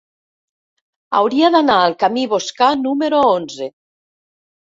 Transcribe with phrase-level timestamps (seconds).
[1.17, 3.67] Hauria d'anar al camí Boscà número onze.